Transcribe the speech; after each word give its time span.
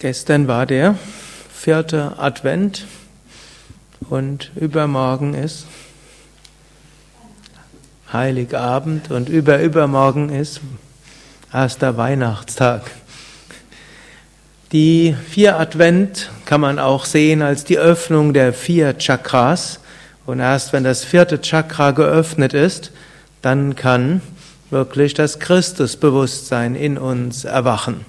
Gestern 0.00 0.46
war 0.46 0.64
der 0.64 0.94
vierte 1.52 2.12
Advent 2.18 2.86
und 4.08 4.52
übermorgen 4.54 5.34
ist 5.34 5.66
Heiligabend 8.12 9.10
und 9.10 9.28
überübermorgen 9.28 10.30
ist 10.30 10.60
erster 11.52 11.96
Weihnachtstag. 11.96 12.82
Die 14.70 15.16
vier 15.30 15.58
Advent 15.58 16.30
kann 16.44 16.60
man 16.60 16.78
auch 16.78 17.04
sehen 17.04 17.42
als 17.42 17.64
die 17.64 17.78
Öffnung 17.78 18.32
der 18.32 18.52
vier 18.52 18.98
Chakras. 18.98 19.80
Und 20.26 20.38
erst 20.38 20.72
wenn 20.72 20.84
das 20.84 21.04
vierte 21.04 21.40
Chakra 21.40 21.90
geöffnet 21.90 22.54
ist, 22.54 22.92
dann 23.42 23.74
kann 23.74 24.20
wirklich 24.70 25.14
das 25.14 25.40
Christusbewusstsein 25.40 26.76
in 26.76 26.98
uns 26.98 27.44
erwachen. 27.44 28.06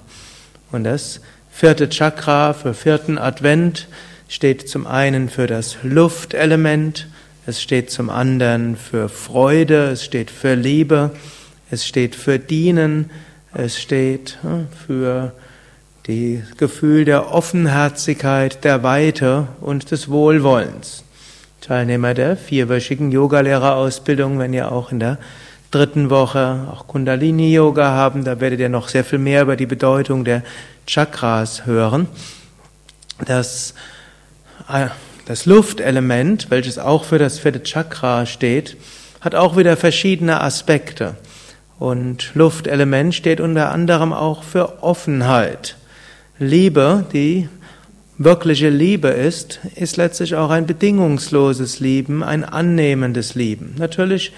Und 0.72 0.84
das 0.84 1.20
vierte 1.50 1.90
Chakra 1.90 2.54
für 2.54 2.74
vierten 2.74 3.18
Advent 3.18 3.88
steht 4.28 4.70
zum 4.70 4.86
einen 4.86 5.30
für 5.30 5.48
das 5.48 5.78
Luftelement, 5.84 7.08
es 7.46 7.62
steht 7.62 7.90
zum 7.90 8.10
anderen 8.10 8.76
für 8.76 9.10
Freude, 9.10 9.90
es 9.90 10.06
steht 10.06 10.30
für 10.30 10.54
Liebe, 10.54 11.12
es 11.72 11.86
steht 11.86 12.16
für 12.16 12.38
Dienen, 12.38 13.10
es 13.54 13.80
steht 13.80 14.38
hm, 14.42 14.68
für 14.86 15.34
das 16.06 16.58
Gefühl 16.58 17.06
der 17.06 17.32
Offenherzigkeit, 17.32 18.64
der 18.64 18.84
Weite 18.84 19.48
und 19.62 19.92
des 19.92 20.10
Wohlwollens. 20.10 21.04
Teilnehmer 21.62 22.14
der 22.14 22.38
vierwöchigen 22.38 23.12
Yogalehrerausbildung, 23.12 24.40
wenn 24.40 24.54
ihr 24.54 24.72
auch 24.72 24.92
in 24.92 25.00
der 25.00 25.18
dritten 25.72 26.10
Woche 26.10 26.68
auch 26.72 26.88
Kundalini 26.88 27.54
Yoga 27.54 27.92
haben, 27.92 28.24
da 28.24 28.40
werdet 28.40 28.60
ihr 28.60 28.70
noch 28.70 28.88
sehr 28.88 29.04
viel 29.04 29.20
mehr 29.20 29.44
über 29.44 29.56
die 29.56 29.66
Bedeutung 29.66 30.26
der 30.26 30.44
Chakras 30.88 31.66
hören. 31.66 32.08
Das, 33.26 33.74
äh, 34.72 34.88
das 35.26 35.46
Luftelement, 35.46 36.50
welches 36.50 36.80
auch 36.80 37.04
für 37.04 37.20
das 37.20 37.40
vierte 37.40 37.64
Chakra 37.64 38.26
steht, 38.26 38.78
hat 39.22 39.36
auch 39.36 39.58
wieder 39.58 39.78
verschiedene 39.78 40.42
Aspekte. 40.42 41.16
Und 41.78 42.32
Luftelement 42.34 43.14
steht 43.14 43.40
unter 43.40 43.72
anderem 43.72 44.12
auch 44.12 44.44
für 44.44 44.84
Offenheit. 44.84 45.76
Liebe, 46.40 47.06
die 47.14 47.48
wirkliche 48.18 48.70
Liebe 48.70 49.10
ist, 49.10 49.60
ist 49.76 49.98
letztlich 49.98 50.36
auch 50.36 50.50
ein 50.50 50.66
bedingungsloses 50.66 51.80
Lieben, 51.80 52.24
ein 52.24 52.44
annehmendes 52.44 53.36
Lieben. 53.36 53.76
Natürlich 53.78 54.34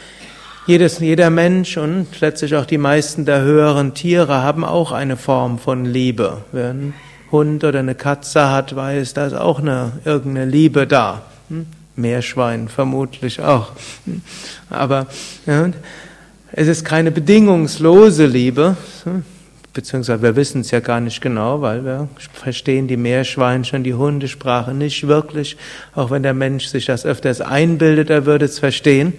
jedes, 0.67 1.00
jeder 1.00 1.30
Mensch 1.30 1.78
und 1.78 2.08
letztlich 2.20 2.56
auch 2.56 2.66
die 2.66 2.78
meisten 2.78 3.26
der 3.26 3.42
höheren 3.42 3.94
Tiere 3.94 4.44
haben 4.44 4.64
auch 4.64 4.92
eine 4.92 5.17
Form 5.17 5.58
von 5.58 5.86
Liebe. 5.86 6.38
Wer 6.52 6.70
einen 6.70 6.94
Hund 7.31 7.64
oder 7.64 7.80
eine 7.80 7.95
Katze 7.95 8.52
hat, 8.52 8.76
weiß, 8.76 9.14
da 9.14 9.26
ist 9.26 9.34
auch 9.34 9.59
eine, 9.59 9.94
irgendeine 10.06 10.50
Liebe 10.50 10.86
da. 10.86 11.23
Hm? 11.50 11.66
Meerschwein 11.95 12.67
vermutlich 12.67 13.42
auch. 13.42 13.72
Hm? 14.06 14.22
Aber 14.70 15.08
ja, 15.45 15.70
es 16.52 16.67
ist 16.67 16.86
keine 16.86 17.12
bedingungslose 17.12 18.26
Liebe, 18.26 18.78
hm? 19.04 19.23
beziehungsweise 19.73 20.22
wir 20.22 20.36
wissen 20.36 20.62
es 20.62 20.72
ja 20.72 20.80
gar 20.80 21.00
nicht 21.00 21.22
genau, 21.22 21.62
weil 21.62 21.84
wir 21.86 22.08
verstehen 22.34 22.88
die 22.88 22.98
Meerschweinchen, 22.98 23.84
die 23.84 23.94
Hundesprache 23.94 24.73
nicht 24.73 25.08
wirklich, 25.08 25.58
auch 25.95 26.12
wenn 26.12 26.23
der 26.23 26.34
Mensch 26.34 26.67
sich 26.67 26.86
das 26.86 27.06
öfters 27.06 27.42
einbildet, 27.42 28.09
er 28.09 28.26
würde 28.26 28.45
es 28.45 28.59
verstehen. 28.59 29.14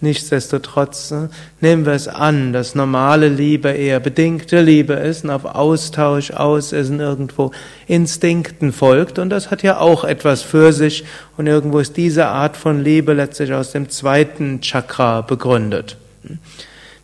Nichtsdestotrotz 0.00 1.10
ne, 1.10 1.30
nehmen 1.62 1.86
wir 1.86 1.94
es 1.94 2.06
an, 2.06 2.52
dass 2.52 2.74
normale 2.74 3.28
Liebe 3.28 3.70
eher 3.70 3.98
bedingte 3.98 4.60
Liebe 4.60 4.92
ist 4.92 5.24
und 5.24 5.30
auf 5.30 5.46
Austausch, 5.46 6.32
Ausessen 6.32 7.00
irgendwo 7.00 7.50
Instinkten 7.86 8.72
folgt. 8.72 9.18
Und 9.18 9.30
das 9.30 9.50
hat 9.50 9.62
ja 9.62 9.78
auch 9.78 10.04
etwas 10.04 10.42
für 10.42 10.74
sich. 10.74 11.04
Und 11.38 11.46
irgendwo 11.46 11.78
ist 11.78 11.96
diese 11.96 12.26
Art 12.26 12.58
von 12.58 12.84
Liebe 12.84 13.14
letztlich 13.14 13.54
aus 13.54 13.72
dem 13.72 13.88
zweiten 13.88 14.60
Chakra 14.60 15.22
begründet. 15.22 15.96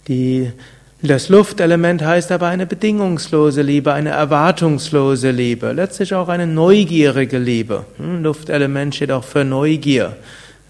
Die, 0.08 0.52
das 1.00 1.30
Luftelement 1.30 2.02
heißt 2.04 2.30
aber 2.30 2.48
eine 2.48 2.66
bedingungslose 2.66 3.62
Liebe, 3.62 3.94
eine 3.94 4.10
erwartungslose 4.10 5.30
Liebe, 5.30 5.72
letztlich 5.72 6.14
auch 6.14 6.28
eine 6.28 6.46
neugierige 6.46 7.38
Liebe. 7.38 7.86
Hm, 7.96 8.22
Luftelement 8.22 8.94
steht 8.94 9.12
auch 9.12 9.24
für 9.24 9.44
Neugier. 9.44 10.14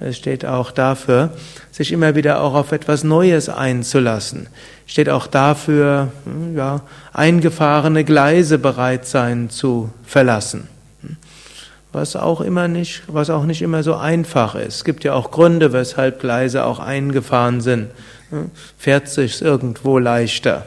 Es 0.05 0.17
steht 0.17 0.45
auch 0.45 0.73
dafür, 0.73 1.31
sich 1.71 1.93
immer 1.93 2.17
wieder 2.17 2.41
auch 2.41 2.55
auf 2.55 2.73
etwas 2.73 3.05
Neues 3.05 3.49
einzulassen. 3.49 4.49
Es 4.85 4.93
steht 4.93 5.09
auch 5.09 5.29
dafür, 5.29 6.09
hm, 6.25 6.57
ja, 6.57 6.81
eingefahrene 7.13 8.03
Gleise 8.03 8.59
bereit 8.59 9.07
sein 9.07 9.49
zu 9.49 9.91
verlassen. 10.05 10.67
Was 11.93 12.17
auch 12.17 12.41
immer 12.41 12.69
nicht, 12.69 13.03
was 13.07 13.31
auch 13.31 13.45
nicht 13.45 13.63
immer 13.63 13.83
so 13.83 13.95
einfach 13.95 14.55
ist. 14.57 14.77
Es 14.77 14.85
gibt 14.85 15.05
ja 15.05 15.13
auch 15.13 15.31
Gründe, 15.31 15.73
weshalb 15.73 16.21
Gleise 16.21 16.65
auch 16.65 16.81
eingefahren 16.81 17.61
sind. 17.61 17.89
Fährt 18.79 19.09
sich 19.09 19.41
irgendwo 19.43 19.99
leichter. 19.99 20.67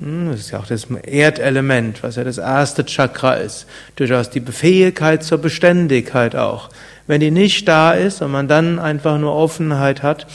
Hm, 0.00 0.30
das 0.30 0.40
ist 0.40 0.50
ja 0.50 0.58
auch 0.58 0.66
das 0.66 0.86
Erdelement, 1.02 2.02
was 2.02 2.16
ja 2.16 2.24
das 2.24 2.38
erste 2.38 2.84
Chakra 2.84 3.34
ist. 3.34 3.66
Durchaus 3.96 4.30
die 4.30 4.40
Befähigkeit 4.40 5.22
zur 5.22 5.38
Beständigkeit 5.38 6.34
auch. 6.34 6.70
Wenn 7.06 7.20
die 7.20 7.30
nicht 7.30 7.68
da 7.68 7.92
ist 7.92 8.22
und 8.22 8.32
man 8.32 8.48
dann 8.48 8.78
einfach 8.78 9.18
nur 9.18 9.34
Offenheit 9.34 10.02
hat, 10.02 10.26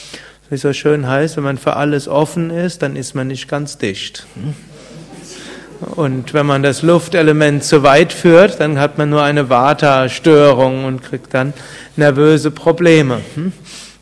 wie 0.50 0.56
es 0.56 0.62
so 0.62 0.74
schön 0.74 1.08
heißt, 1.08 1.38
wenn 1.38 1.44
man 1.44 1.58
für 1.58 1.75
alles 1.75 2.08
offen 2.08 2.50
ist, 2.50 2.81
dann 2.81 2.96
ist 2.96 3.16
man 3.16 3.28
nicht 3.28 3.47
ganz 3.47 3.78
dicht. 3.78 4.25
Und 5.81 6.34
wenn 6.34 6.46
man 6.46 6.64
das 6.64 6.81
Luftelement 6.81 7.64
zu 7.64 7.84
weit 7.84 8.12
führt, 8.12 8.59
dann 8.59 8.80
hat 8.80 8.97
man 8.97 9.09
nur 9.09 9.24
eine 9.24 9.50
Vata-Störung 9.50 10.86
und 10.86 11.03
kriegt 11.03 11.34
dann 11.34 11.53
nervöse 11.96 12.52
Probleme. 12.52 13.22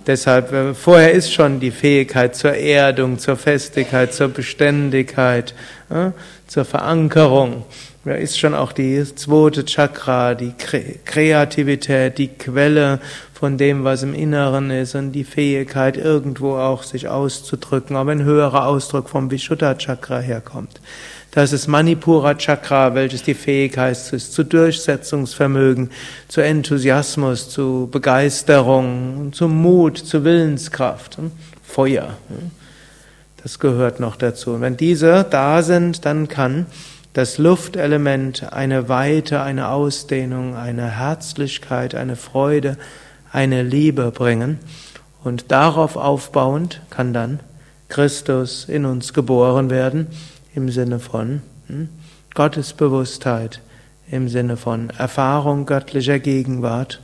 Deshalb, 0.07 0.53
äh, 0.53 0.73
vorher 0.73 1.11
ist 1.11 1.33
schon 1.33 1.59
die 1.59 1.71
Fähigkeit 1.71 2.33
zur 2.33 2.53
Erdung, 2.53 3.19
zur 3.19 3.35
Festigkeit, 3.35 4.13
zur 4.13 4.29
Beständigkeit, 4.29 5.53
äh, 5.89 6.11
zur 6.47 6.63
Verankerung. 6.63 7.65
Da 8.07 8.13
ist 8.13 8.39
schon 8.39 8.53
auch 8.53 8.71
die 8.71 9.03
zweite 9.15 9.65
Chakra, 9.65 10.33
die 10.33 10.53
Kreativität, 11.03 12.17
die 12.17 12.29
Quelle 12.29 13.01
von 13.33 13.57
dem, 13.57 13.83
was 13.83 14.01
im 14.01 14.13
Inneren 14.13 14.71
ist 14.71 14.95
und 14.95 15.11
die 15.11 15.25
Fähigkeit, 15.25 15.97
irgendwo 15.97 16.55
auch 16.55 16.83
sich 16.83 17.09
auszudrücken, 17.09 17.97
aber 17.97 18.13
ein 18.13 18.23
höherer 18.23 18.65
Ausdruck 18.65 19.09
vom 19.09 19.29
Vishuddha 19.29 19.75
Chakra 19.75 20.19
herkommt. 20.19 20.79
Das 21.31 21.51
ist 21.51 21.67
Manipura 21.67 22.35
Chakra, 22.35 22.95
welches 22.95 23.23
die 23.23 23.33
Fähigkeit 23.33 23.97
ist 24.13 24.31
zu 24.31 24.45
Durchsetzungsvermögen, 24.45 25.91
zu 26.29 26.39
Enthusiasmus, 26.39 27.49
zu 27.49 27.89
Begeisterung, 27.91 29.33
zu 29.33 29.49
Mut, 29.49 29.97
zu 29.97 30.23
Willenskraft, 30.23 31.17
Feuer. 31.61 32.15
Das 33.43 33.59
gehört 33.59 33.99
noch 33.99 34.15
dazu. 34.15 34.51
Und 34.51 34.61
wenn 34.61 34.77
diese 34.77 35.25
da 35.29 35.61
sind, 35.61 36.05
dann 36.05 36.29
kann 36.29 36.67
das 37.17 37.39
Luftelement 37.39 38.53
eine 38.53 38.89
Weite, 38.89 39.41
eine 39.41 39.69
Ausdehnung, 39.69 40.55
eine 40.55 40.99
Herzlichkeit, 40.99 41.95
eine 41.95 42.15
Freude, 42.15 42.77
eine 43.31 43.63
Liebe 43.63 44.11
bringen. 44.11 44.59
Und 45.23 45.51
darauf 45.51 45.95
aufbauend 45.95 46.79
kann 46.91 47.13
dann 47.13 47.39
Christus 47.89 48.65
in 48.65 48.85
uns 48.85 49.15
geboren 49.15 49.71
werden 49.71 50.05
im 50.53 50.69
Sinne 50.69 50.99
von 50.99 51.41
hm, 51.65 51.89
Gottesbewusstheit, 52.35 53.61
im 54.11 54.29
Sinne 54.29 54.55
von 54.55 54.91
Erfahrung 54.91 55.65
göttlicher 55.65 56.19
Gegenwart 56.19 57.01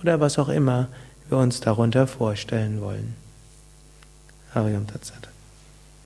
oder 0.00 0.20
was 0.20 0.38
auch 0.38 0.48
immer 0.48 0.86
wir 1.28 1.38
uns 1.38 1.58
darunter 1.58 2.06
vorstellen 2.06 2.80
wollen. 2.80 3.16
Hariam 4.54 4.86
Tatsat. 4.86 5.35